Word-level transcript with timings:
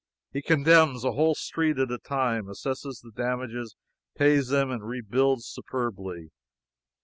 He 0.33 0.41
condemns 0.41 1.03
a 1.03 1.11
whole 1.11 1.35
street 1.35 1.77
at 1.77 1.91
a 1.91 1.99
time, 1.99 2.47
assesses 2.47 3.01
the 3.03 3.11
damages, 3.15 3.75
pays 4.17 4.47
them, 4.47 4.71
and 4.71 4.83
rebuilds 4.83 5.45
superbly. 5.45 6.31